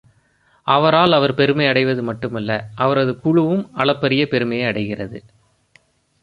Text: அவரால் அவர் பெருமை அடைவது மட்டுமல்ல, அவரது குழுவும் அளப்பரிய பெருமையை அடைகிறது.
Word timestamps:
அவரால் 0.67 1.11
அவர் 1.11 1.33
பெருமை 1.33 1.67
அடைவது 1.67 2.03
மட்டுமல்ல, 2.03 2.69
அவரது 2.75 3.19
குழுவும் 3.19 3.69
அளப்பரிய 3.73 4.27
பெருமையை 4.27 4.67
அடைகிறது. 4.67 5.23